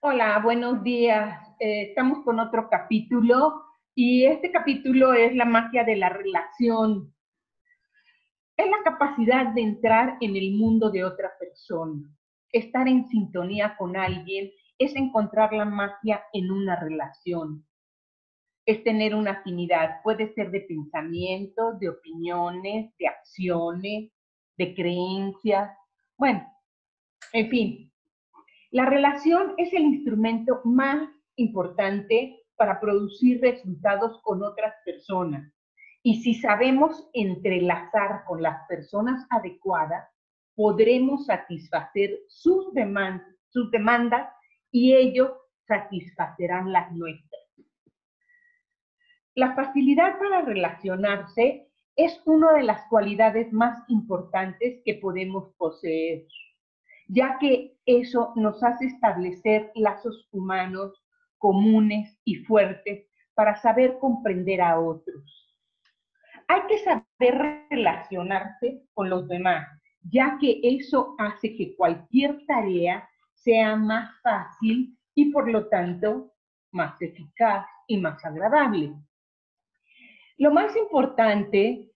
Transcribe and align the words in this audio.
Hola, 0.00 0.38
buenos 0.38 0.84
días. 0.84 1.44
Eh, 1.58 1.88
estamos 1.88 2.24
con 2.24 2.38
otro 2.38 2.68
capítulo 2.70 3.64
y 3.96 4.26
este 4.26 4.52
capítulo 4.52 5.12
es 5.12 5.34
la 5.34 5.44
magia 5.44 5.82
de 5.82 5.96
la 5.96 6.08
relación. 6.08 7.12
Es 8.56 8.70
la 8.70 8.78
capacidad 8.84 9.48
de 9.54 9.62
entrar 9.62 10.16
en 10.20 10.36
el 10.36 10.52
mundo 10.52 10.90
de 10.90 11.04
otra 11.04 11.32
persona. 11.40 12.08
Estar 12.52 12.86
en 12.86 13.08
sintonía 13.08 13.76
con 13.76 13.96
alguien 13.96 14.52
es 14.78 14.94
encontrar 14.94 15.52
la 15.52 15.64
magia 15.64 16.22
en 16.32 16.52
una 16.52 16.76
relación. 16.76 17.66
Es 18.66 18.84
tener 18.84 19.16
una 19.16 19.32
afinidad. 19.32 20.00
Puede 20.04 20.32
ser 20.32 20.52
de 20.52 20.60
pensamientos, 20.60 21.80
de 21.80 21.88
opiniones, 21.88 22.96
de 23.00 23.08
acciones, 23.08 24.12
de 24.56 24.74
creencias. 24.76 25.76
Bueno, 26.16 26.46
en 27.32 27.50
fin, 27.50 27.87
la 28.70 28.84
relación 28.84 29.54
es 29.56 29.72
el 29.72 29.82
instrumento 29.82 30.60
más 30.64 31.08
importante 31.36 32.42
para 32.56 32.80
producir 32.80 33.40
resultados 33.40 34.20
con 34.22 34.42
otras 34.42 34.74
personas. 34.84 35.50
Y 36.02 36.22
si 36.22 36.34
sabemos 36.34 37.08
entrelazar 37.14 38.24
con 38.26 38.42
las 38.42 38.66
personas 38.68 39.26
adecuadas, 39.30 40.08
podremos 40.54 41.26
satisfacer 41.26 42.18
sus, 42.28 42.72
demandas, 42.74 43.26
sus 43.48 43.70
demandas 43.70 44.28
y 44.70 44.94
ellos 44.94 45.32
satisfacerán 45.66 46.72
las 46.72 46.92
nuestras. 46.92 47.42
La 49.34 49.54
facilidad 49.54 50.18
para 50.18 50.42
relacionarse 50.42 51.68
es 51.96 52.20
una 52.26 52.52
de 52.52 52.64
las 52.64 52.86
cualidades 52.88 53.52
más 53.52 53.82
importantes 53.88 54.82
que 54.84 54.94
podemos 54.94 55.54
poseer 55.56 56.26
ya 57.08 57.38
que 57.40 57.76
eso 57.86 58.32
nos 58.36 58.62
hace 58.62 58.86
establecer 58.86 59.72
lazos 59.74 60.28
humanos 60.30 61.02
comunes 61.38 62.18
y 62.24 62.36
fuertes 62.44 63.06
para 63.34 63.56
saber 63.56 63.98
comprender 63.98 64.60
a 64.60 64.78
otros. 64.78 65.56
Hay 66.48 66.60
que 66.68 66.78
saber 66.78 67.66
relacionarse 67.70 68.82
con 68.94 69.08
los 69.08 69.28
demás, 69.28 69.66
ya 70.02 70.36
que 70.40 70.60
eso 70.62 71.14
hace 71.18 71.56
que 71.56 71.74
cualquier 71.76 72.44
tarea 72.46 73.08
sea 73.34 73.76
más 73.76 74.10
fácil 74.22 74.96
y 75.14 75.30
por 75.30 75.50
lo 75.50 75.68
tanto 75.68 76.32
más 76.72 77.00
eficaz 77.00 77.66
y 77.86 77.98
más 77.98 78.22
agradable. 78.24 78.94
Lo 80.36 80.50
más 80.52 80.76
importante 80.76 81.88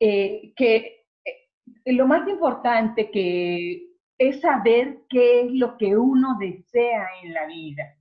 eh, 0.00 0.52
que 0.56 1.04
eh, 1.24 1.92
lo 1.92 2.06
más 2.06 2.28
importante 2.28 3.10
que 3.10 3.87
es 4.18 4.40
saber 4.40 5.04
qué 5.08 5.42
es 5.42 5.52
lo 5.52 5.76
que 5.76 5.96
uno 5.96 6.36
desea 6.38 7.06
en 7.22 7.32
la 7.32 7.46
vida. 7.46 7.96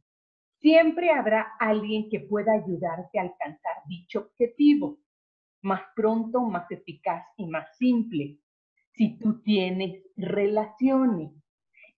Siempre 0.60 1.12
habrá 1.12 1.54
alguien 1.60 2.10
que 2.10 2.22
pueda 2.22 2.54
ayudarte 2.54 3.20
a 3.20 3.22
alcanzar 3.22 3.74
dicho 3.88 4.22
objetivo, 4.22 4.98
más 5.62 5.82
pronto, 5.96 6.42
más 6.42 6.70
eficaz 6.72 7.24
y 7.38 7.46
más 7.48 7.78
simple, 7.78 8.40
si 8.94 9.20
tú 9.20 9.42
tienes 9.44 10.02
relaciones. 10.16 11.32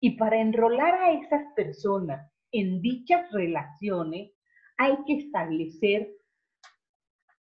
Y 0.01 0.17
para 0.17 0.39
enrolar 0.41 0.93
a 0.95 1.11
esas 1.11 1.53
personas 1.55 2.29
en 2.51 2.81
dichas 2.81 3.31
relaciones, 3.31 4.31
hay 4.77 4.97
que 5.05 5.13
establecer 5.13 6.09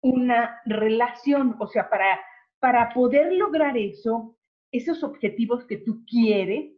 una 0.01 0.61
relación, 0.65 1.57
o 1.61 1.67
sea, 1.67 1.89
para, 1.89 2.21
para 2.59 2.93
poder 2.93 3.33
lograr 3.35 3.77
eso, 3.77 4.37
esos 4.73 5.05
objetivos 5.05 5.65
que 5.67 5.77
tú 5.77 6.05
quieres, 6.07 6.73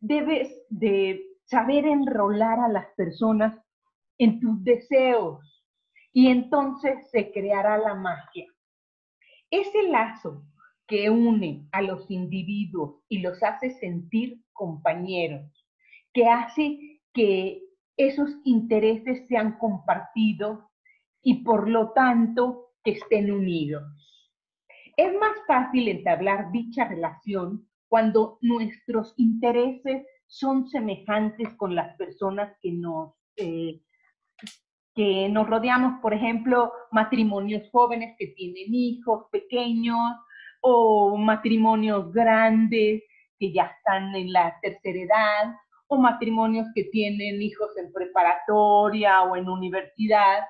debes 0.00 0.48
de 0.68 1.22
saber 1.46 1.86
enrolar 1.86 2.60
a 2.60 2.68
las 2.68 2.86
personas 2.96 3.58
en 4.18 4.40
tus 4.40 4.62
deseos 4.62 5.40
y 6.12 6.28
entonces 6.28 7.10
se 7.10 7.32
creará 7.32 7.78
la 7.78 7.94
magia. 7.94 8.46
Ese 9.50 9.84
lazo 9.84 10.44
que 10.86 11.08
une 11.10 11.66
a 11.72 11.80
los 11.82 12.10
individuos 12.10 13.02
y 13.08 13.18
los 13.18 13.42
hace 13.42 13.70
sentir 13.70 14.42
compañeros, 14.52 15.50
que 16.12 16.26
hace 16.26 17.00
que 17.12 17.62
esos 17.96 18.30
intereses 18.44 19.26
sean 19.28 19.58
compartidos 19.58 20.60
y 21.22 21.42
por 21.42 21.68
lo 21.68 21.92
tanto 21.92 22.72
que 22.82 22.92
estén 22.92 23.30
unidos. 23.30 23.82
Es 24.96 25.12
más 25.14 25.32
fácil 25.46 25.88
entablar 25.88 26.52
dicha 26.52 26.84
relación 26.84 27.66
cuando 27.88 28.38
nuestros 28.40 29.14
intereses 29.16 30.06
son 30.26 30.68
semejantes 30.68 31.48
con 31.56 31.74
las 31.74 31.96
personas 31.96 32.56
que 32.60 32.72
nos, 32.72 33.12
eh, 33.36 33.80
que 34.94 35.28
nos 35.28 35.48
rodeamos, 35.48 36.00
por 36.00 36.14
ejemplo, 36.14 36.72
matrimonios 36.92 37.68
jóvenes 37.70 38.14
que 38.18 38.28
tienen 38.28 38.74
hijos 38.74 39.26
pequeños 39.30 40.16
o 40.60 41.16
matrimonios 41.16 42.12
grandes 42.12 43.02
que 43.38 43.52
ya 43.52 43.64
están 43.64 44.14
en 44.14 44.32
la 44.32 44.56
tercera 44.62 44.98
edad 44.98 45.56
o 45.88 45.96
matrimonios 45.96 46.66
que 46.74 46.84
tienen 46.84 47.42
hijos 47.42 47.76
en 47.76 47.92
preparatoria 47.92 49.22
o 49.22 49.36
en 49.36 49.48
universidad 49.48 50.44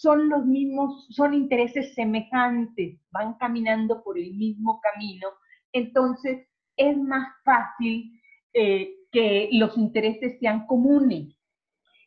son 0.00 0.30
los 0.30 0.46
mismos, 0.46 1.06
son 1.10 1.34
intereses 1.34 1.94
semejantes, 1.94 2.98
van 3.10 3.34
caminando 3.34 4.02
por 4.02 4.18
el 4.18 4.32
mismo 4.32 4.80
camino, 4.80 5.28
entonces 5.72 6.48
es 6.74 6.96
más 6.96 7.28
fácil 7.44 8.18
eh, 8.54 8.94
que 9.12 9.50
los 9.52 9.76
intereses 9.76 10.38
sean 10.40 10.66
comunes. 10.66 11.36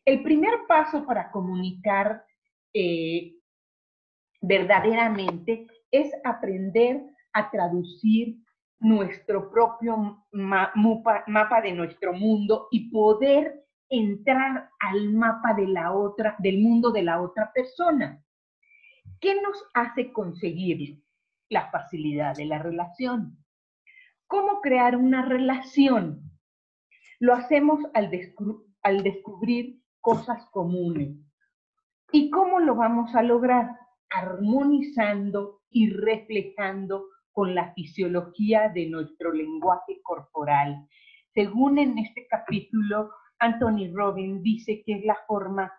El 0.06 0.24
primer 0.24 0.66
paso 0.68 1.06
para 1.06 1.30
comunicar 1.32 2.26
eh, 2.74 3.36
verdaderamente 4.42 5.68
es 5.92 6.12
aprender 6.24 7.04
a 7.34 7.52
traducir 7.52 8.38
nuestro 8.80 9.52
propio 9.52 10.26
mapa 10.32 11.62
de 11.62 11.74
nuestro 11.74 12.12
mundo 12.12 12.70
y 12.72 12.90
poder 12.90 13.64
entrar 13.94 14.72
al 14.80 15.14
mapa 15.14 15.54
de 15.54 15.68
la 15.68 15.92
otra, 15.92 16.36
del 16.40 16.60
mundo 16.60 16.92
de 16.92 17.04
la 17.04 17.22
otra 17.22 17.52
persona. 17.54 18.24
¿Qué 19.22 19.40
nos 19.40 19.64
hace 19.76 20.12
conseguirlo? 20.12 20.98
La 21.50 21.70
facilidad 21.70 22.36
de 22.36 22.46
la 22.46 22.58
relación. 22.58 23.38
¿Cómo 24.26 24.62
crear 24.62 24.96
una 24.96 25.24
relación? 25.24 26.24
Lo 27.20 27.34
hacemos 27.34 27.80
al, 27.94 28.10
al 28.82 29.04
descubrir 29.04 29.80
cosas 30.02 30.44
comunes. 30.52 31.16
¿Y 32.12 32.32
cómo 32.32 32.60
lo 32.60 32.76
vamos 32.76 33.14
a 33.14 33.22
lograr? 33.22 33.78
Armonizando 34.10 35.62
y 35.70 35.92
reflejando 35.92 37.06
con 37.32 37.54
la 37.54 37.74
fisiología 37.74 38.70
de 38.70 38.90
nuestro 38.90 39.32
lenguaje 39.32 40.02
corporal. 40.02 40.88
Según 41.34 41.78
en 41.78 42.00
este 42.00 42.26
capítulo 42.28 43.12
Anthony 43.44 43.92
Robbins 43.94 44.42
dice 44.42 44.84
que 44.86 44.94
es 44.94 45.04
la 45.04 45.18
forma 45.28 45.70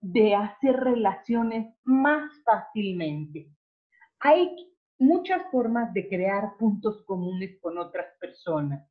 de 0.00 0.34
hacer 0.34 0.74
relaciones 0.74 1.72
más 1.84 2.32
fácilmente. 2.44 3.48
Hay 4.18 4.50
muchas 4.98 5.48
formas 5.52 5.94
de 5.94 6.08
crear 6.08 6.56
puntos 6.58 7.04
comunes 7.04 7.60
con 7.60 7.78
otras 7.78 8.06
personas, 8.18 8.90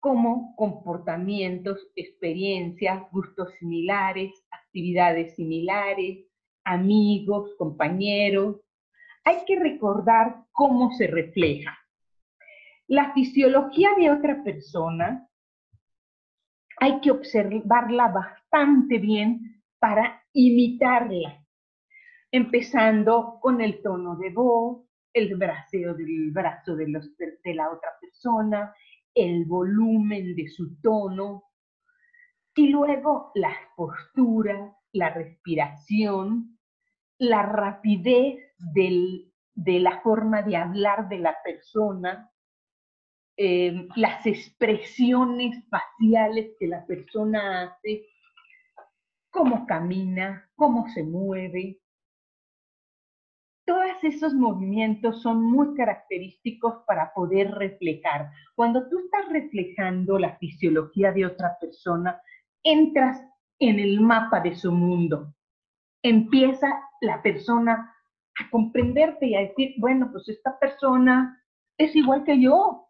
como 0.00 0.56
comportamientos, 0.56 1.86
experiencias, 1.94 3.00
gustos 3.12 3.52
similares, 3.60 4.32
actividades 4.50 5.36
similares, 5.36 6.26
amigos, 6.64 7.54
compañeros. 7.58 8.56
Hay 9.24 9.44
que 9.46 9.56
recordar 9.56 10.42
cómo 10.50 10.90
se 10.94 11.06
refleja. 11.06 11.78
La 12.88 13.12
fisiología 13.14 13.90
de 13.96 14.10
otra 14.10 14.42
persona 14.42 15.28
hay 16.78 17.00
que 17.00 17.10
observarla 17.10 18.08
bastante 18.08 18.98
bien 18.98 19.62
para 19.78 20.22
imitarla, 20.32 21.44
empezando 22.30 23.38
con 23.40 23.60
el 23.60 23.82
tono 23.82 24.16
de 24.16 24.30
voz, 24.30 24.86
el 25.12 25.36
braceo 25.36 25.94
del 25.94 26.30
brazo 26.32 26.76
de, 26.76 26.86
de 27.44 27.54
la 27.54 27.70
otra 27.70 27.90
persona, 28.00 28.74
el 29.14 29.46
volumen 29.46 30.34
de 30.34 30.48
su 30.48 30.78
tono, 30.80 31.44
y 32.54 32.68
luego 32.68 33.32
las 33.34 33.56
posturas, 33.76 34.74
la 34.92 35.10
respiración, 35.10 36.58
la 37.18 37.42
rapidez 37.42 38.54
de 38.58 39.80
la 39.80 40.00
forma 40.00 40.42
de 40.42 40.56
hablar 40.56 41.08
de 41.08 41.18
la 41.18 41.36
persona, 41.42 42.30
eh, 43.36 43.86
las 43.96 44.26
expresiones 44.26 45.62
faciales 45.68 46.54
que 46.58 46.66
la 46.66 46.86
persona 46.86 47.64
hace, 47.64 48.06
cómo 49.30 49.66
camina, 49.66 50.48
cómo 50.54 50.88
se 50.88 51.02
mueve. 51.02 51.80
todos 53.66 54.02
esos 54.02 54.32
movimientos 54.32 55.22
son 55.22 55.42
muy 55.42 55.74
característicos 55.74 56.84
para 56.86 57.12
poder 57.12 57.50
reflejar. 57.50 58.30
Cuando 58.54 58.88
tú 58.88 59.00
estás 59.00 59.28
reflejando 59.28 60.18
la 60.18 60.36
fisiología 60.38 61.10
de 61.10 61.26
otra 61.26 61.58
persona, 61.60 62.20
entras 62.62 63.20
en 63.58 63.78
el 63.78 64.00
mapa 64.00 64.40
de 64.40 64.54
su 64.54 64.72
mundo. 64.72 65.34
Empieza 66.02 66.68
la 67.00 67.20
persona 67.22 67.92
a 68.38 68.50
comprenderte 68.50 69.26
y 69.26 69.34
a 69.34 69.40
decir, 69.40 69.74
bueno, 69.78 70.10
pues 70.12 70.28
esta 70.28 70.58
persona 70.58 71.42
es 71.78 71.94
igual 71.96 72.24
que 72.24 72.40
yo. 72.40 72.85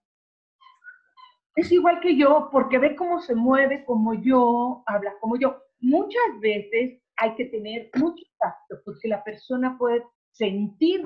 Es 1.57 1.73
igual 1.73 2.01
que 2.01 2.17
yo 2.17 2.51
porque 2.53 2.79
ve 2.79 2.95
cómo 2.95 3.19
se 3.21 3.35
mueve 3.35 3.83
como 3.87 4.13
yo, 4.13 4.83
habla 4.87 5.15
como 5.21 5.39
yo. 5.39 5.57
Muchas 5.81 6.39
veces 6.41 7.03
hay 7.17 7.35
que 7.35 7.47
tener 7.47 7.91
mucho 7.95 8.25
tacto 8.39 8.77
porque 8.85 9.09
la 9.09 9.25
persona 9.25 9.77
puede 9.79 10.03
sentir 10.33 11.03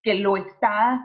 que 0.00 0.14
lo 0.14 0.36
está 0.36 1.02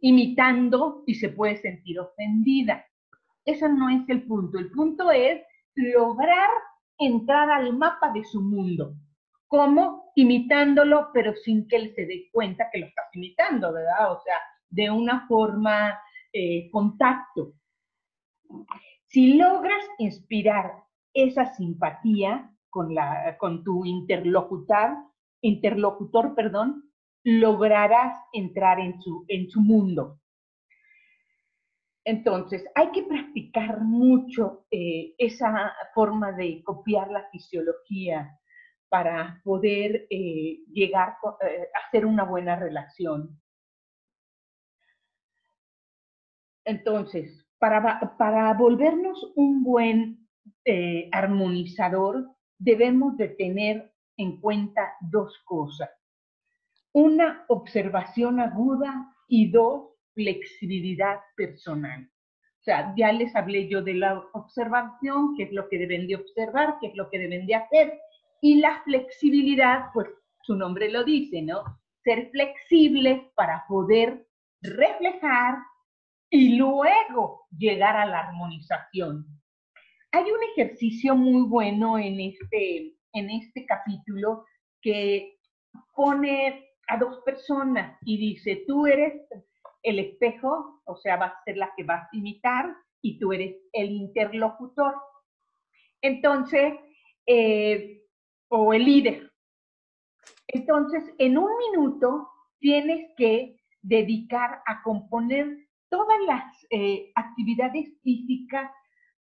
imitando 0.00 1.04
y 1.06 1.14
se 1.14 1.28
puede 1.28 1.56
sentir 1.58 2.00
ofendida. 2.00 2.84
Ese 3.44 3.68
no 3.68 3.90
es 3.90 4.08
el 4.08 4.26
punto. 4.26 4.58
El 4.58 4.70
punto 4.70 5.10
es 5.10 5.42
lograr 5.74 6.48
entrar 6.98 7.50
al 7.50 7.76
mapa 7.76 8.10
de 8.12 8.24
su 8.24 8.40
mundo. 8.40 8.94
¿Cómo? 9.48 10.12
Imitándolo, 10.14 11.10
pero 11.12 11.34
sin 11.34 11.68
que 11.68 11.76
él 11.76 11.92
se 11.94 12.06
dé 12.06 12.30
cuenta 12.32 12.70
que 12.72 12.78
lo 12.78 12.86
estás 12.86 13.06
imitando, 13.14 13.72
¿verdad? 13.72 14.12
O 14.12 14.20
sea, 14.20 14.36
de 14.70 14.90
una 14.90 15.26
forma 15.26 15.98
eh, 16.32 16.70
contacto. 16.70 17.54
Si 19.06 19.34
logras 19.34 19.84
inspirar 19.98 20.72
esa 21.12 21.54
simpatía 21.54 22.50
con, 22.70 22.94
la, 22.94 23.36
con 23.38 23.62
tu 23.62 23.84
interlocutor, 23.84 24.96
interlocutor, 25.42 26.34
perdón, 26.34 26.90
lograrás 27.24 28.18
entrar 28.32 28.80
en 28.80 29.00
su, 29.00 29.24
en 29.28 29.48
su 29.50 29.60
mundo. 29.60 30.18
Entonces, 32.04 32.64
hay 32.74 32.90
que 32.90 33.04
practicar 33.04 33.80
mucho 33.80 34.66
eh, 34.70 35.14
esa 35.18 35.72
forma 35.94 36.32
de 36.32 36.62
copiar 36.64 37.10
la 37.10 37.28
fisiología 37.30 38.38
para 38.88 39.40
poder 39.44 40.06
eh, 40.10 40.58
llegar 40.72 41.10
a 41.10 41.86
hacer 41.86 42.04
una 42.04 42.24
buena 42.24 42.56
relación. 42.56 43.40
Entonces, 46.64 47.46
para, 47.58 48.16
para 48.16 48.52
volvernos 48.54 49.32
un 49.36 49.62
buen 49.62 50.28
armonizador, 51.12 52.28
debemos 52.58 53.16
de 53.16 53.28
tener 53.28 53.92
en 54.16 54.40
cuenta 54.40 54.94
dos 55.00 55.38
cosas. 55.44 55.90
Una, 56.92 57.44
observación 57.48 58.40
aguda 58.40 59.14
y 59.28 59.50
dos, 59.50 59.88
flexibilidad 60.14 61.20
personal. 61.36 62.08
O 62.60 62.64
sea, 62.64 62.94
ya 62.96 63.10
les 63.12 63.34
hablé 63.34 63.66
yo 63.68 63.82
de 63.82 63.94
la 63.94 64.22
observación, 64.34 65.34
qué 65.36 65.44
es 65.44 65.52
lo 65.52 65.68
que 65.68 65.78
deben 65.78 66.06
de 66.06 66.16
observar, 66.16 66.76
qué 66.80 66.88
es 66.88 66.94
lo 66.94 67.10
que 67.10 67.18
deben 67.18 67.46
de 67.46 67.54
hacer, 67.54 67.98
y 68.40 68.60
la 68.60 68.82
flexibilidad, 68.84 69.86
pues 69.92 70.08
su 70.42 70.54
nombre 70.54 70.90
lo 70.90 71.02
dice, 71.02 71.42
¿no? 71.42 71.62
Ser 72.04 72.30
flexibles 72.30 73.22
para 73.34 73.64
poder 73.66 74.26
reflejar 74.60 75.58
y 76.32 76.56
luego 76.56 77.46
llegar 77.56 77.94
a 77.94 78.06
la 78.06 78.20
armonización. 78.20 79.26
Hay 80.12 80.24
un 80.24 80.42
ejercicio 80.52 81.14
muy 81.14 81.42
bueno 81.42 81.98
en 81.98 82.18
este, 82.20 82.94
en 83.12 83.30
este 83.30 83.66
capítulo 83.66 84.46
que 84.80 85.36
pone 85.94 86.70
a 86.88 86.96
dos 86.96 87.20
personas 87.26 87.98
y 88.06 88.16
dice, 88.16 88.64
tú 88.66 88.86
eres 88.86 89.12
el 89.82 89.98
espejo, 89.98 90.80
o 90.86 90.96
sea, 90.96 91.18
vas 91.18 91.34
a 91.34 91.44
ser 91.44 91.58
la 91.58 91.70
que 91.76 91.84
vas 91.84 92.04
a 92.04 92.16
imitar 92.16 92.74
y 93.02 93.18
tú 93.18 93.34
eres 93.34 93.54
el 93.74 93.90
interlocutor. 93.90 94.94
Entonces, 96.00 96.72
eh, 97.26 98.02
o 98.48 98.72
el 98.72 98.86
líder. 98.86 99.30
Entonces, 100.48 101.04
en 101.18 101.36
un 101.36 101.50
minuto 101.58 102.26
tienes 102.58 103.10
que 103.18 103.58
dedicar 103.82 104.62
a 104.66 104.82
componer 104.82 105.58
todas 105.92 106.18
las 106.26 106.66
eh, 106.70 107.12
actividades 107.14 107.86
físicas 108.02 108.72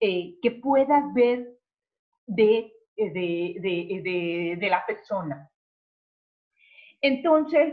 eh, 0.00 0.34
que 0.42 0.50
puedas 0.50 1.02
ver 1.14 1.58
de, 2.26 2.70
de, 2.94 4.56
de 4.60 4.68
la 4.68 4.84
persona. 4.84 5.50
Entonces, 7.00 7.72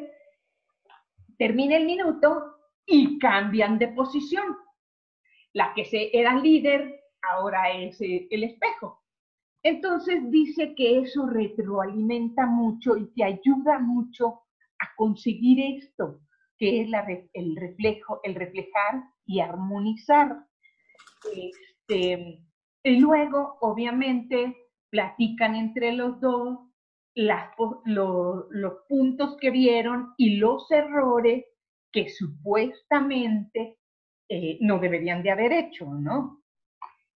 termina 1.38 1.76
el 1.76 1.86
minuto 1.86 2.56
y 2.86 3.20
cambian 3.20 3.78
de 3.78 3.90
posición. 3.90 4.56
La 5.54 5.74
que 5.74 5.84
se 5.84 6.18
era 6.18 6.40
líder 6.40 7.02
ahora 7.22 7.72
es 7.72 8.00
eh, 8.00 8.28
el 8.32 8.46
espejo. 8.46 9.04
Entonces 9.62 10.32
dice 10.32 10.74
que 10.74 11.00
eso 11.00 11.26
retroalimenta 11.26 12.46
mucho 12.46 12.96
y 12.96 13.08
te 13.14 13.26
ayuda 13.26 13.80
mucho 13.80 14.44
a 14.80 14.96
conseguir 14.96 15.82
esto, 15.82 16.22
que 16.57 16.81
es 16.81 16.90
el 17.34 17.56
reflejo, 17.56 18.19
el 18.24 18.36
reflejar 18.36 19.04
y 19.25 19.40
armonizar. 19.40 20.38
Este, 21.36 22.40
y 22.84 23.00
luego, 23.00 23.57
obviamente, 23.62 24.56
platican 24.90 25.56
entre 25.56 25.92
los 25.92 26.19
dos 26.22 26.60
los 27.16 28.74
puntos 28.90 29.38
que 29.40 29.50
vieron 29.50 30.13
y 30.18 30.38
los 30.38 30.69
errores 30.69 31.46
que 31.92 32.10
supuestamente 32.10 33.78
eh, 34.28 34.58
no 34.60 34.80
deberían 34.80 35.24
de 35.24 35.31
haber 35.31 35.54
hecho, 35.54 35.86
¿no? 35.86 36.44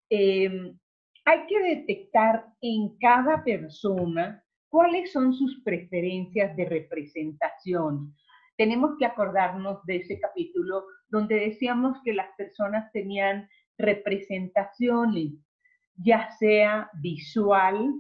Em, 0.10 0.78
hay 1.26 1.46
que 1.48 1.60
detectar 1.60 2.46
en 2.62 2.98
cada 3.00 3.44
persona 3.44 4.44
cuáles 4.70 5.12
son 5.12 5.34
sus 5.34 5.62
preferencias 5.64 6.56
de 6.56 6.66
representación. 6.66 8.16
Tenemos 8.58 8.98
que 8.98 9.06
acordarnos 9.06 9.86
de 9.86 9.98
ese 9.98 10.20
capítulo 10.20 10.86
donde 11.10 11.36
decíamos 11.36 11.98
que 12.04 12.14
las 12.14 12.36
personas 12.36 12.92
tenían 12.92 13.48
representaciones, 13.78 15.34
ya 15.96 16.32
sea 16.32 16.90
visual, 16.96 17.94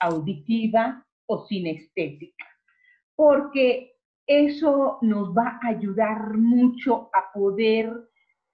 auditiva 0.00 1.06
o 1.26 1.46
sinestética, 1.46 2.44
porque 3.14 3.92
eso 4.26 4.98
nos 5.02 5.30
va 5.30 5.60
a 5.62 5.68
ayudar 5.68 6.36
mucho 6.36 7.08
a 7.14 7.32
poder 7.32 7.92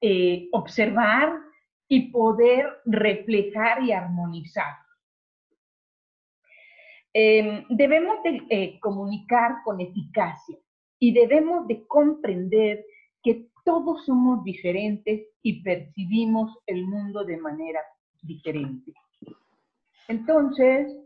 eh, 0.03 0.49
observar 0.53 1.41
y 1.89 2.11
poder 2.11 2.67
reflejar 2.85 3.83
y 3.83 3.93
armonizar. 3.93 4.75
Em, 7.15 7.65
debemos 7.71 8.23
de 8.23 8.43
eh, 8.51 8.81
comunicar 8.81 9.63
con 9.65 9.81
eficacia 9.81 10.59
y 10.99 11.13
debemos 11.13 11.67
de 11.67 11.87
comprender 11.87 12.85
que 13.23 13.49
todos 13.65 14.05
somos 14.05 14.45
diferentes 14.45 15.27
y 15.43 15.63
percibimos 15.63 16.57
el 16.67 16.87
mundo 16.87 17.25
de 17.25 17.37
manera 17.37 17.81
diferente. 18.23 18.93
Entonces, 20.09 20.97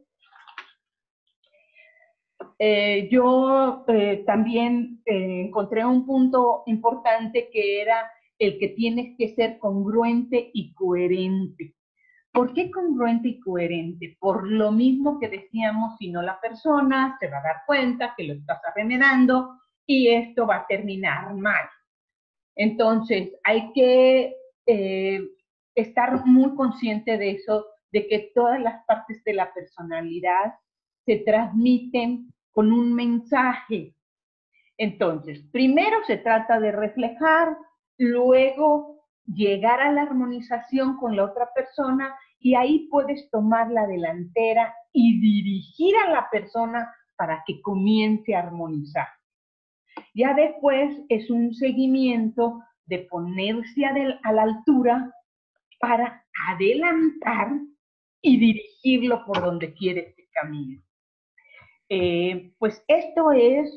eh, 2.59 3.09
yo 3.11 3.85
eh, 3.89 4.23
también 4.27 5.01
eh, 5.07 5.47
encontré 5.47 5.85
un 5.85 6.05
punto 6.05 6.63
importante 6.67 7.49
que 7.51 7.81
era 7.81 8.11
el 8.39 8.59
que 8.59 8.69
tienes 8.69 9.17
que 9.17 9.35
ser 9.35 9.59
congruente 9.59 10.51
y 10.53 10.75
coherente. 10.75 11.75
¿Por 12.33 12.53
qué 12.55 12.71
congruente 12.71 13.29
y 13.29 13.41
coherente? 13.41 14.17
Por 14.21 14.47
lo 14.47 14.71
mismo 14.73 15.19
que 15.19 15.29
decíamos, 15.29 15.97
si 15.99 16.11
no 16.11 16.23
la 16.23 16.41
persona 16.41 17.17
se 17.19 17.29
va 17.29 17.39
a 17.39 17.43
dar 17.43 17.57
cuenta 17.67 18.15
que 18.17 18.25
lo 18.25 18.35
estás 18.35 18.61
arremedando 18.65 19.60
y 19.91 20.09
esto 20.09 20.47
va 20.47 20.59
a 20.59 20.67
terminar 20.69 21.35
mal. 21.35 21.69
Entonces, 22.55 23.33
hay 23.43 23.73
que 23.73 24.37
estar 25.75 26.25
muy 26.27 26.55
consciente 26.55 27.19
de 27.19 27.33
eso, 27.33 27.67
de 27.91 28.07
que 28.07 28.31
todas 28.33 28.61
las 28.61 28.85
partes 28.85 29.21
de 29.25 29.35
la 29.35 29.53
personalidad 29.53 30.55
se 31.07 31.17
transmiten 31.27 32.33
con 32.53 32.71
un 32.71 32.95
mensaje. 32.95 33.97
Entonces, 34.79 35.43
primero 35.51 35.97
se 36.07 36.19
trata 36.19 36.61
de 36.61 36.71
reflejar, 36.71 37.57
luego 37.99 39.09
llegar 39.27 39.81
a 39.81 39.91
la 39.91 40.03
armonización 40.03 40.99
con 40.99 41.17
la 41.17 41.25
otra 41.25 41.49
persona 41.53 42.15
y 42.39 42.55
ahí 42.55 42.87
puedes 42.93 43.29
tomar 43.31 43.73
la 43.73 43.89
delantera 43.89 44.73
y 44.93 45.21
dirigir 45.21 45.97
a 45.97 46.11
la 46.11 46.31
persona 46.31 46.95
para 47.17 47.43
que 47.45 47.61
comience 47.61 48.37
a 48.37 48.41
armonizar. 48.41 49.09
Ya 50.15 50.35
después 50.35 51.01
es 51.09 51.31
un 51.31 51.55
seguimiento 51.55 52.61
de 52.87 53.01
ponerse 53.11 53.85
a, 53.87 54.33
la 54.33 54.43
altura 54.43 55.15
para 55.79 56.25
adelantar 56.49 57.53
y 58.21 58.39
dirigirlo 58.39 59.25
por 59.25 59.41
donde 59.41 59.73
quiere 59.75 60.15
que 60.15 60.29
camine. 60.33 60.83
Eh, 61.89 62.53
pues 62.59 62.85
esto 62.89 63.33
es 63.33 63.71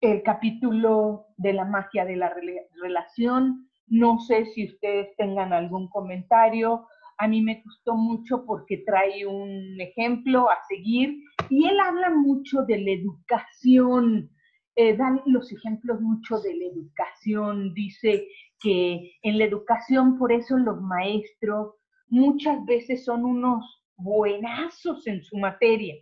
el 0.00 0.22
capítulo 0.22 1.26
de 1.36 1.52
la 1.52 1.64
magia 1.64 2.04
de 2.04 2.16
la 2.16 2.34
relación. 2.82 3.68
No 3.86 4.18
sé 4.20 4.46
si 4.46 4.66
ustedes 4.66 5.14
tengan 5.16 5.52
algún 5.52 5.88
comentario. 5.88 6.86
A 7.18 7.28
mí 7.28 7.42
me 7.42 7.60
gustó 7.62 7.94
mucho 7.94 8.46
porque 8.46 8.78
trae 8.78 9.26
un 9.26 9.78
ejemplo 9.80 10.48
a 10.48 10.56
seguir 10.68 11.22
y 11.50 11.66
él 11.66 11.78
habla 11.80 12.10
mucho 12.10 12.62
de 12.62 12.78
la 12.78 12.92
educación. 12.92 14.30
Eh, 14.76 14.96
dan 14.96 15.20
los 15.26 15.50
ejemplos 15.52 16.00
mucho 16.00 16.40
de 16.40 16.54
la 16.54 16.66
educación. 16.66 17.74
Dice 17.74 18.28
que 18.60 19.12
en 19.22 19.38
la 19.38 19.44
educación, 19.44 20.18
por 20.18 20.32
eso 20.32 20.56
los 20.58 20.80
maestros 20.80 21.74
muchas 22.08 22.64
veces 22.64 23.04
son 23.04 23.24
unos 23.24 23.84
buenazos 23.96 25.06
en 25.06 25.22
su 25.22 25.36
materia, 25.36 25.94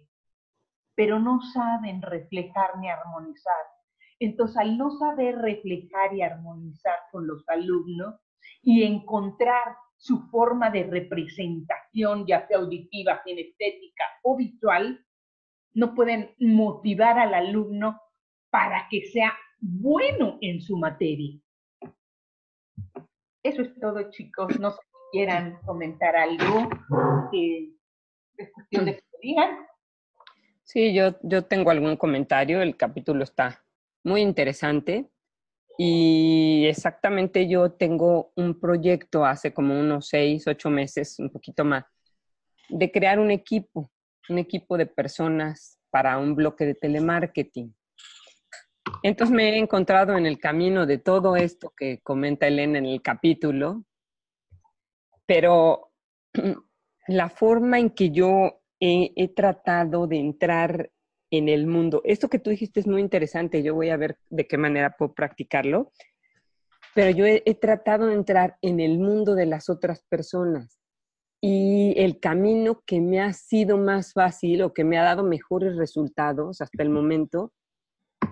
pero 0.95 1.19
no 1.19 1.41
saben 1.41 2.03
reflejar 2.03 2.79
ni 2.79 2.89
armonizar. 2.89 3.55
Entonces, 4.21 4.57
al 4.57 4.77
no 4.77 4.91
saber 4.91 5.37
reflejar 5.37 6.15
y 6.15 6.23
armonizar 6.23 6.97
con 7.13 7.27
los 7.27 7.49
alumnos 7.49 8.17
y 8.63 8.83
encontrar 8.83 9.77
su 9.97 10.29
forma 10.29 10.71
de 10.71 10.85
representación, 10.85 12.27
ya 12.27 12.47
sea 12.47 12.59
auditiva, 12.59 13.23
kinestética 13.25 14.05
o 14.23 14.37
visual, 14.37 15.05
no 15.75 15.95
pueden 15.95 16.35
motivar 16.39 17.19
al 17.19 17.35
alumno 17.35 18.01
para 18.51 18.87
que 18.91 19.07
sea 19.07 19.33
bueno 19.61 20.39
en 20.41 20.61
su 20.61 20.77
materia. 20.77 21.39
Eso 23.43 23.63
es 23.63 23.79
todo, 23.81 24.11
chicos. 24.11 24.59
No 24.59 24.71
sé 24.71 24.79
si 24.79 25.19
quieran 25.19 25.59
comentar 25.65 26.17
algo 26.17 26.69
que 27.31 27.73
es 28.37 28.53
cuestión 28.53 28.85
de 28.85 28.97
que 28.97 29.03
digan. 29.23 29.67
Sí, 30.65 30.93
yo, 30.95 31.19
yo 31.23 31.45
tengo 31.45 31.71
algún 31.71 31.97
comentario. 31.97 32.61
El 32.61 32.77
capítulo 32.77 33.25
está 33.25 33.65
muy 34.05 34.21
interesante. 34.21 35.09
Y 35.81 36.67
exactamente 36.67 37.49
yo 37.49 37.71
tengo 37.71 38.33
un 38.35 38.59
proyecto 38.59 39.25
hace 39.25 39.55
como 39.55 39.79
unos 39.79 40.09
seis, 40.09 40.45
ocho 40.49 40.71
meses, 40.71 41.21
un 41.21 41.31
poquito 41.31 41.65
más, 41.65 41.85
de 42.69 42.91
crear 42.91 43.21
un 43.21 43.31
equipo, 43.31 43.89
un 44.29 44.39
equipo 44.39 44.77
de 44.77 44.87
personas 44.87 45.79
para 45.91 46.19
un 46.19 46.35
bloque 46.35 46.67
de 46.67 46.75
telemarketing. 46.75 47.73
Entonces 49.03 49.35
me 49.35 49.51
he 49.51 49.59
encontrado 49.59 50.17
en 50.17 50.27
el 50.27 50.39
camino 50.39 50.87
de 50.87 50.99
todo 50.99 51.37
esto 51.37 51.73
que 51.77 52.01
comenta 52.03 52.47
Elena 52.47 52.79
en 52.79 52.87
el 52.87 53.03
capítulo, 53.03 53.85
pero 55.27 55.93
la 57.07 57.29
forma 57.29 57.79
en 57.79 57.91
que 57.91 58.11
yo 58.11 58.61
he, 58.81 59.13
he 59.17 59.29
tratado 59.29 60.07
de 60.07 60.19
entrar 60.19 60.91
en 61.31 61.49
el 61.49 61.67
mundo. 61.67 62.01
Esto 62.05 62.29
que 62.29 62.39
tú 62.39 62.51
dijiste 62.51 62.81
es 62.81 62.87
muy 62.87 63.01
interesante, 63.01 63.63
yo 63.63 63.75
voy 63.75 63.91
a 63.91 63.97
ver 63.97 64.19
de 64.31 64.47
qué 64.47 64.57
manera 64.57 64.97
puedo 64.97 65.15
practicarlo, 65.15 65.93
pero 66.95 67.11
yo 67.11 67.27
he, 67.27 67.55
tratado 67.55 68.07
de 68.07 68.15
entrar 68.15 68.57
en 68.63 68.81
el 68.81 68.99
mundo 68.99 69.35
de 69.35 69.47
las 69.47 69.69
otras 69.69 70.03
personas 70.09 70.81
y 71.41 71.95
el 71.97 72.19
camino 72.19 72.83
que 72.85 73.01
me 73.01 73.21
ha 73.21 73.33
sido 73.33 73.79
más 73.79 74.13
fácil 74.13 74.63
o 74.63 74.73
que 74.73 74.85
me 74.85 74.99
ha 74.99 75.05
dado 75.05 75.23
mejores 75.23 75.77
resultados 75.77 76.61
hasta 76.61 76.83
el 76.83 76.91
momento 76.91 77.53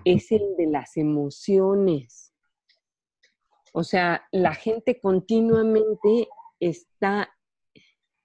es 0.05 0.31
el 0.31 0.55
de 0.57 0.67
las 0.67 0.97
emociones. 0.97 2.33
O 3.73 3.83
sea, 3.83 4.25
la 4.31 4.53
gente 4.53 4.99
continuamente 4.99 6.27
está 6.59 7.29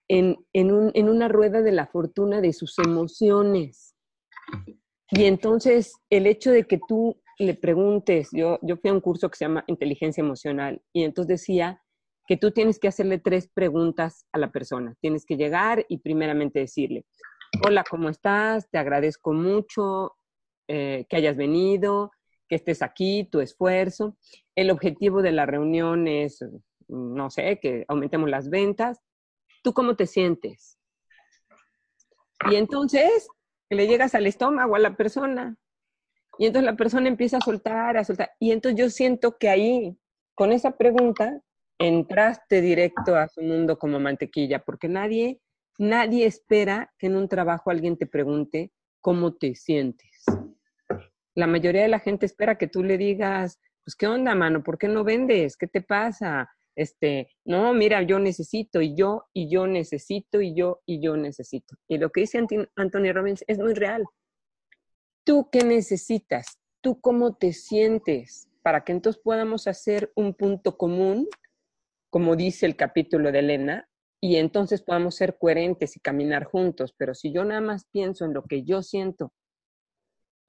en, 0.09 0.37
en 0.53 1.09
una 1.09 1.29
rueda 1.29 1.63
de 1.63 1.73
la 1.73 1.87
fortuna 1.87 2.41
de 2.41 2.53
sus 2.53 2.79
emociones 2.79 3.93
y 5.15 5.25
entonces 5.25 5.95
el 6.09 6.27
hecho 6.27 6.51
de 6.51 6.65
que 6.65 6.81
tú 6.89 7.21
le 7.39 7.55
preguntes, 7.55 8.31
yo, 8.33 8.59
yo 8.63 8.77
fui 8.79 8.91
a 8.91 8.95
un 8.95 9.01
curso 9.01 9.29
que 9.29 9.37
se 9.37 9.45
llama 9.45 9.65
inteligencia 9.67 10.23
emocional 10.23 10.81
y 10.93 11.05
entonces 11.05 11.41
decía 11.41 11.83
que 12.27 12.39
tú 12.39 12.51
tienes 12.51 12.79
que 12.79 12.89
hacerle 12.89 13.19
tres 13.19 13.49
preguntas 13.53 14.27
a 14.33 14.39
la 14.39 14.51
persona. 14.51 14.95
Tienes 15.01 15.27
que 15.27 15.37
llegar 15.37 15.85
y 15.89 15.99
primeramente 15.99 16.61
decirle, 16.61 17.05
hola, 17.67 17.85
¿cómo 17.89 18.09
estás? 18.09 18.71
Te 18.71 18.79
agradezco 18.79 19.35
mucho 19.35 20.13
eh, 20.69 21.07
que 21.09 21.17
hayas 21.17 21.37
venido, 21.37 22.13
que 22.49 22.57
estés 22.57 22.83
aquí, 22.83 23.29
tu 23.31 23.41
esfuerzo. 23.41 24.17
El 24.55 24.71
objetivo 24.71 25.23
de 25.23 25.33
la 25.33 25.47
reunión 25.47 26.07
es, 26.09 26.45
no 26.89 27.31
sé, 27.31 27.59
que 27.61 27.85
aumentemos 27.89 28.29
las 28.29 28.51
ventas. 28.51 29.01
¿Tú 29.63 29.73
cómo 29.73 29.97
te 29.97 30.07
sientes? 30.07 30.79
Y 32.51 32.57
entonces 32.57 33.29
le 33.71 33.87
llegas 33.87 34.15
al 34.15 34.27
estómago 34.27 34.77
a 34.77 34.81
la 34.81 34.97
persona. 34.97 35.57
Y 36.39 36.47
entonces 36.47 36.67
la 36.67 36.77
persona 36.77 37.09
empieza 37.09 37.39
a 37.39 37.41
soltar, 37.41 37.97
a 37.97 38.05
soltar. 38.05 38.33
Y 38.39 38.53
entonces 38.53 38.79
yo 38.79 38.91
siento 38.91 39.39
que 39.39 39.49
ahí, 39.49 39.97
con 40.35 40.53
esa 40.53 40.77
pregunta, 40.77 41.41
entraste 41.79 42.61
directo 42.61 43.17
a 43.17 43.29
su 43.29 43.43
mundo 43.43 43.79
como 43.79 43.99
mantequilla, 44.01 44.61
porque 44.61 44.89
nadie, 44.89 45.41
nadie 45.79 46.27
espera 46.27 46.93
que 46.99 47.07
en 47.07 47.17
un 47.17 47.29
trabajo 47.29 47.71
alguien 47.71 47.97
te 47.97 48.07
pregunte 48.07 48.73
cómo 49.01 49.35
te 49.35 49.55
sientes. 49.55 50.12
La 51.35 51.47
mayoría 51.47 51.83
de 51.83 51.89
la 51.89 52.01
gente 52.01 52.27
espera 52.27 52.59
que 52.59 52.69
tú 52.69 52.83
le 52.83 52.99
digas, 52.99 53.59
pues, 53.85 53.97
¿qué 53.97 54.07
onda, 54.07 54.35
mano? 54.35 54.63
¿Por 54.63 54.79
qué 54.79 54.89
no 54.89 55.05
vendes? 55.05 55.57
¿Qué 55.57 55.67
te 55.67 55.83
pasa? 55.83 56.51
este, 56.75 57.29
no, 57.45 57.73
mira, 57.75 58.03
yo 58.03 58.19
necesito 58.19 58.81
y 58.81 58.95
yo 58.95 59.25
y 59.33 59.51
yo 59.51 59.67
necesito 59.67 60.41
y 60.41 60.55
yo 60.55 60.81
y 60.87 61.01
yo 61.03 61.17
necesito. 61.17 61.77
Y 61.89 61.99
lo 61.99 62.11
que 62.11 62.23
dice 62.23 62.39
Anthony 62.39 63.13
Robbins 63.13 63.45
es 63.47 63.59
muy 63.59 63.75
real. 63.75 64.05
¿Tú 65.25 65.49
qué 65.51 65.65
necesitas? 65.65 66.59
¿Tú 66.81 67.01
cómo 67.01 67.35
te 67.35 67.53
sientes? 67.53 68.49
Para 68.63 68.85
que 68.85 68.93
entonces 68.93 69.21
podamos 69.23 69.67
hacer 69.67 70.13
un 70.15 70.35
punto 70.35 70.77
común, 70.77 71.29
como 72.11 72.37
dice 72.37 72.67
el 72.67 72.77
capítulo 72.77 73.31
de 73.33 73.41
Elena, 73.41 73.89
y 74.21 74.37
entonces 74.37 74.83
podamos 74.83 75.17
ser 75.17 75.37
coherentes 75.39 75.97
y 75.97 76.01
caminar 76.01 76.45
juntos. 76.45 76.95
Pero 76.97 77.15
si 77.15 77.33
yo 77.33 77.45
nada 77.45 77.61
más 77.61 77.87
pienso 77.91 78.25
en 78.25 78.35
lo 78.35 78.45
que 78.45 78.63
yo 78.63 78.83
siento 78.83 79.33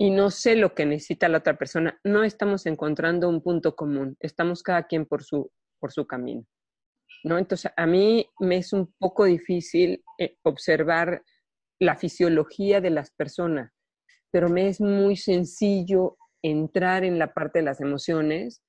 y 0.04 0.10
no 0.10 0.32
sé 0.32 0.58
lo 0.58 0.76
que 0.76 0.86
necesita 0.86 1.30
la 1.30 1.38
otra 1.38 1.58
persona, 1.58 1.98
no 2.04 2.26
estamos 2.26 2.66
encontrando 2.66 3.30
un 3.30 3.42
punto 3.42 3.74
común. 3.74 4.18
Estamos 4.20 4.62
cada 4.62 4.84
quien 4.84 5.06
por 5.06 5.24
su 5.24 5.50
por 5.80 5.94
su 5.94 6.06
camino. 6.06 6.46
¿no? 7.24 7.38
Entonces, 7.38 7.72
a 7.78 7.86
mí 7.86 8.30
me 8.42 8.58
es 8.58 8.74
un 8.74 8.94
poco 9.00 9.24
difícil 9.24 10.04
eh, 10.18 10.36
observar 10.44 11.24
la 11.80 11.96
fisiología 11.96 12.82
de 12.82 12.90
las 12.90 13.12
personas, 13.12 13.72
pero 14.30 14.50
me 14.50 14.68
es 14.68 14.82
muy 14.82 15.16
sencillo 15.16 16.18
entrar 16.42 17.06
en 17.06 17.18
la 17.18 17.34
parte 17.34 17.60
de 17.60 17.66
las 17.66 17.80
emociones 17.80 18.62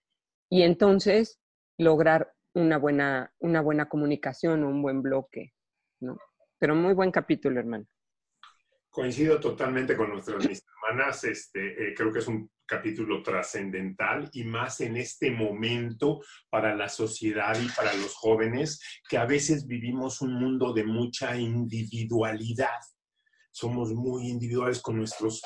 y 0.49 0.63
entonces 0.63 1.41
lograr 1.79 2.33
una 2.55 2.79
buena, 2.79 3.33
una 3.41 3.61
buena 3.61 3.89
comunicación 3.89 4.63
o 4.63 4.69
un 4.69 4.83
buen 4.83 5.03
bloque, 5.03 5.53
¿no? 6.01 6.17
Pero 6.61 6.77
muy 6.77 6.95
buen 6.95 7.11
capítulo, 7.11 7.59
hermano. 7.59 7.87
Coincido 8.95 9.41
totalmente 9.41 9.97
con 9.97 10.11
nuestras 10.11 10.49
mis 10.49 10.63
hermanas. 10.63 11.25
Este, 11.25 11.89
eh, 11.89 11.95
creo 11.97 12.13
que 12.13 12.21
es 12.21 12.29
un 12.29 12.49
capítulo 12.65 13.25
trascendental 13.25 14.31
y 14.33 14.45
más 14.45 14.81
en 14.83 14.97
este 14.97 15.33
momento 15.33 16.21
para 16.49 16.77
la 16.77 16.89
sociedad 16.89 17.61
y 17.61 17.67
para 17.71 17.93
los 17.95 18.15
jóvenes 18.15 18.81
que 19.09 19.19
a 19.19 19.25
veces 19.25 19.67
vivimos 19.67 20.21
un 20.21 20.35
mundo 20.35 20.73
de 20.73 20.85
mucha 20.85 21.37
individualidad. 21.37 22.79
Somos 23.51 23.93
muy 23.93 24.29
individuales 24.29 24.81
con 24.81 24.97
nuestros 24.99 25.43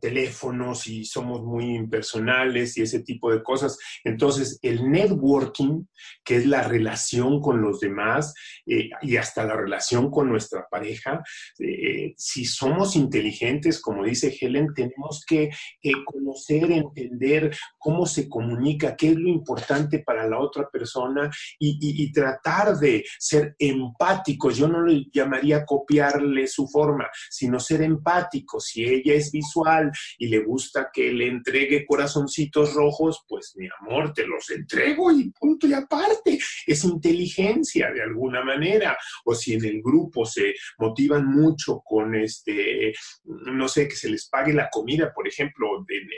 teléfonos 0.00 0.86
y 0.86 1.04
somos 1.04 1.42
muy 1.42 1.74
impersonales 1.74 2.76
y 2.76 2.82
ese 2.82 3.00
tipo 3.00 3.32
de 3.32 3.42
cosas. 3.42 3.78
Entonces, 4.04 4.58
el 4.62 4.90
networking, 4.90 5.84
que 6.24 6.36
es 6.36 6.46
la 6.46 6.62
relación 6.62 7.40
con 7.40 7.60
los 7.60 7.80
demás 7.80 8.34
eh, 8.66 8.90
y 9.02 9.16
hasta 9.16 9.44
la 9.44 9.56
relación 9.56 10.10
con 10.10 10.28
nuestra 10.28 10.66
pareja, 10.70 11.22
eh, 11.58 12.14
si 12.16 12.44
somos 12.44 12.96
inteligentes, 12.96 13.80
como 13.80 14.04
dice 14.04 14.36
Helen, 14.40 14.68
tenemos 14.74 15.24
que 15.26 15.50
conocer, 16.04 16.70
entender 16.72 17.56
cómo 17.78 18.06
se 18.06 18.28
comunica, 18.28 18.96
qué 18.96 19.08
es 19.08 19.16
lo 19.16 19.28
importante 19.28 20.00
para 20.00 20.28
la 20.28 20.38
otra 20.38 20.68
persona 20.68 21.30
y, 21.58 21.78
y 21.80 22.12
tratar 22.12 22.76
de 22.76 23.04
ser 23.18 23.54
empáticos. 23.58 24.56
Yo 24.56 24.68
no 24.68 24.82
le 24.84 25.04
llamaría 25.12 25.64
copiarle 25.64 26.46
su 26.46 26.68
forma, 26.68 27.08
sino 27.30 27.60
ser 27.60 27.82
empáticos. 27.82 28.66
Si 28.66 28.84
ella 28.84 29.14
es 29.14 29.30
visual, 29.30 29.65
y 30.18 30.28
le 30.28 30.40
gusta 30.40 30.90
que 30.92 31.12
le 31.12 31.28
entregue 31.28 31.84
corazoncitos 31.86 32.74
rojos, 32.74 33.24
pues 33.28 33.54
mi 33.56 33.68
amor, 33.80 34.12
te 34.12 34.26
los 34.26 34.48
entrego 34.50 35.10
y 35.10 35.30
punto 35.30 35.66
y 35.66 35.74
aparte. 35.74 36.38
Es 36.66 36.84
inteligencia 36.84 37.90
de 37.90 38.02
alguna 38.02 38.44
manera. 38.44 38.96
O 39.24 39.34
si 39.34 39.54
en 39.54 39.64
el 39.64 39.82
grupo 39.82 40.24
se 40.24 40.54
motivan 40.78 41.26
mucho 41.26 41.80
con 41.84 42.14
este, 42.14 42.94
no 43.24 43.68
sé, 43.68 43.88
que 43.88 43.96
se 43.96 44.10
les 44.10 44.28
pague 44.28 44.52
la 44.52 44.68
comida, 44.70 45.12
por 45.14 45.26
ejemplo, 45.26 45.84
en, 45.88 46.08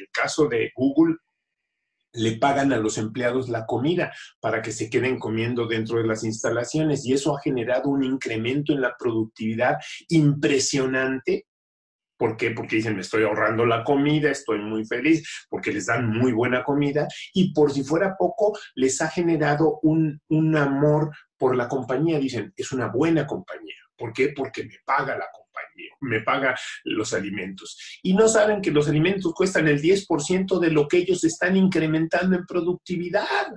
el 0.00 0.08
caso 0.12 0.46
de 0.48 0.70
Google, 0.74 1.16
le 2.14 2.32
pagan 2.32 2.72
a 2.72 2.76
los 2.76 2.98
empleados 2.98 3.48
la 3.48 3.64
comida 3.64 4.12
para 4.40 4.60
que 4.60 4.72
se 4.72 4.90
queden 4.90 5.18
comiendo 5.18 5.66
dentro 5.66 5.96
de 5.98 6.06
las 6.06 6.24
instalaciones 6.24 7.06
y 7.06 7.14
eso 7.14 7.34
ha 7.34 7.40
generado 7.40 7.88
un 7.88 8.04
incremento 8.04 8.72
en 8.72 8.82
la 8.82 8.94
productividad 8.98 9.76
impresionante 10.08 11.46
¿Por 12.22 12.36
qué? 12.36 12.52
Porque 12.52 12.76
dicen, 12.76 12.94
me 12.94 13.00
estoy 13.00 13.24
ahorrando 13.24 13.66
la 13.66 13.82
comida, 13.82 14.30
estoy 14.30 14.60
muy 14.60 14.84
feliz, 14.84 15.44
porque 15.50 15.72
les 15.72 15.86
dan 15.86 16.08
muy 16.08 16.30
buena 16.30 16.62
comida 16.62 17.08
y 17.34 17.52
por 17.52 17.72
si 17.72 17.82
fuera 17.82 18.14
poco, 18.16 18.56
les 18.76 19.00
ha 19.00 19.08
generado 19.08 19.80
un, 19.82 20.20
un 20.28 20.56
amor 20.56 21.10
por 21.36 21.56
la 21.56 21.66
compañía. 21.66 22.20
Dicen, 22.20 22.52
es 22.56 22.70
una 22.70 22.86
buena 22.86 23.26
compañía. 23.26 23.74
¿Por 23.96 24.12
qué? 24.12 24.28
Porque 24.36 24.62
me 24.62 24.76
paga 24.84 25.16
la 25.16 25.26
compañía, 25.32 25.90
me 26.02 26.20
paga 26.20 26.56
los 26.84 27.12
alimentos. 27.12 27.98
Y 28.04 28.14
no 28.14 28.28
saben 28.28 28.62
que 28.62 28.70
los 28.70 28.88
alimentos 28.88 29.34
cuestan 29.34 29.66
el 29.66 29.82
10% 29.82 30.60
de 30.60 30.70
lo 30.70 30.86
que 30.86 30.98
ellos 30.98 31.24
están 31.24 31.56
incrementando 31.56 32.36
en 32.36 32.46
productividad. 32.46 33.48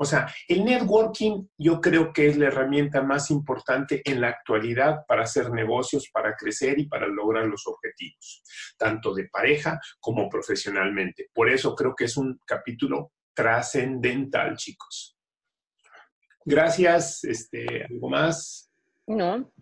O 0.00 0.04
sea, 0.04 0.32
el 0.46 0.64
networking 0.64 1.48
yo 1.58 1.80
creo 1.80 2.12
que 2.12 2.28
es 2.28 2.38
la 2.38 2.46
herramienta 2.46 3.02
más 3.02 3.30
importante 3.32 4.00
en 4.04 4.20
la 4.20 4.28
actualidad 4.28 5.04
para 5.06 5.24
hacer 5.24 5.50
negocios, 5.50 6.08
para 6.12 6.36
crecer 6.36 6.78
y 6.78 6.86
para 6.86 7.08
lograr 7.08 7.46
los 7.46 7.66
objetivos, 7.66 8.42
tanto 8.78 9.12
de 9.12 9.28
pareja 9.28 9.80
como 9.98 10.28
profesionalmente. 10.28 11.28
Por 11.34 11.50
eso 11.50 11.74
creo 11.74 11.94
que 11.96 12.04
es 12.04 12.16
un 12.16 12.40
capítulo 12.44 13.12
trascendental, 13.34 14.56
chicos. 14.56 15.16
Gracias. 16.44 17.24
Este, 17.24 17.84
¿Algo 17.84 18.08
más? 18.08 18.70
No. 19.06 19.52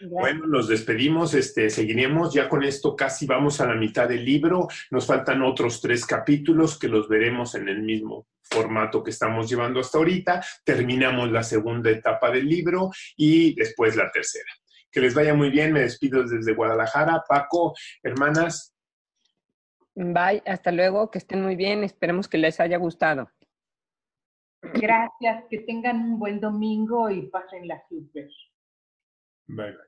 Bueno, 0.00 0.46
nos 0.46 0.68
despedimos, 0.68 1.34
este, 1.34 1.70
seguiremos. 1.70 2.32
Ya 2.32 2.48
con 2.48 2.62
esto 2.62 2.94
casi 2.94 3.26
vamos 3.26 3.60
a 3.60 3.66
la 3.66 3.74
mitad 3.74 4.08
del 4.08 4.24
libro. 4.24 4.68
Nos 4.90 5.06
faltan 5.06 5.42
otros 5.42 5.80
tres 5.80 6.06
capítulos 6.06 6.78
que 6.78 6.88
los 6.88 7.08
veremos 7.08 7.54
en 7.54 7.68
el 7.68 7.82
mismo 7.82 8.26
formato 8.42 9.02
que 9.02 9.10
estamos 9.10 9.48
llevando 9.48 9.80
hasta 9.80 9.98
ahorita. 9.98 10.42
Terminamos 10.64 11.30
la 11.30 11.42
segunda 11.42 11.90
etapa 11.90 12.30
del 12.30 12.48
libro 12.48 12.90
y 13.16 13.54
después 13.54 13.96
la 13.96 14.10
tercera. 14.10 14.50
Que 14.90 15.00
les 15.00 15.14
vaya 15.14 15.34
muy 15.34 15.50
bien. 15.50 15.72
Me 15.72 15.80
despido 15.80 16.22
desde 16.22 16.54
Guadalajara. 16.54 17.24
Paco, 17.28 17.74
hermanas. 18.02 18.74
Bye, 19.94 20.42
hasta 20.46 20.72
luego. 20.72 21.10
Que 21.10 21.18
estén 21.18 21.42
muy 21.42 21.56
bien. 21.56 21.84
Esperemos 21.84 22.28
que 22.28 22.38
les 22.38 22.60
haya 22.60 22.78
gustado. 22.78 23.30
Gracias, 24.62 25.44
que 25.48 25.60
tengan 25.60 26.00
un 26.00 26.18
buen 26.18 26.40
domingo 26.40 27.10
y 27.10 27.28
pasen 27.28 27.68
la 27.68 27.80
super. 27.88 28.28
Bye 29.46 29.72
bye. 29.72 29.87